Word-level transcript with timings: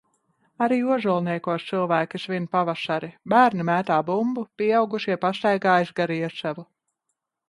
Arī 0.65 0.77
Ozolniekos 0.93 1.65
cilvēki 1.65 2.21
svin 2.23 2.47
pavasari– 2.55 3.09
bērni 3.33 3.65
mētā 3.71 3.97
bumbu, 4.07 4.45
pieaugušie 4.63 5.19
pastaigājas 5.27 5.93
gar 6.01 6.15
Iecavu. 6.17 6.65